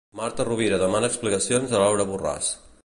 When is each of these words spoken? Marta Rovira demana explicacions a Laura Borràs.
Marta 0.19 0.45
Rovira 0.47 0.79
demana 0.85 1.11
explicacions 1.13 1.75
a 1.77 1.85
Laura 1.85 2.09
Borràs. 2.13 2.51